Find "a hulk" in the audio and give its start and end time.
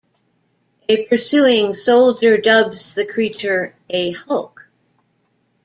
3.87-4.67